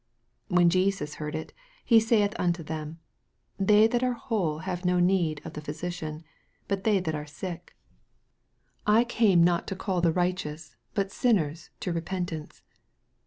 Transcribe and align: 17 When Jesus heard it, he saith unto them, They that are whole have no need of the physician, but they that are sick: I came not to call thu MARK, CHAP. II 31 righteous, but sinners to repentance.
17 0.49 0.55
When 0.57 0.69
Jesus 0.71 1.13
heard 1.21 1.35
it, 1.35 1.53
he 1.85 1.99
saith 1.99 2.33
unto 2.39 2.63
them, 2.63 2.99
They 3.59 3.85
that 3.85 4.01
are 4.01 4.13
whole 4.13 4.57
have 4.65 4.83
no 4.83 4.99
need 4.99 5.41
of 5.45 5.53
the 5.53 5.61
physician, 5.61 6.23
but 6.67 6.85
they 6.85 6.99
that 6.99 7.13
are 7.13 7.27
sick: 7.27 7.77
I 8.87 9.03
came 9.03 9.43
not 9.43 9.67
to 9.67 9.75
call 9.75 10.01
thu 10.01 10.11
MARK, 10.11 10.15
CHAP. 10.15 10.17
II 10.17 10.25
31 10.25 10.25
righteous, 10.55 10.75
but 10.95 11.11
sinners 11.11 11.69
to 11.81 11.93
repentance. 11.93 12.63